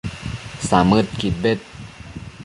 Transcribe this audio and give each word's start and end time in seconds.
samëdquid 0.67 1.35
bed 1.43 1.59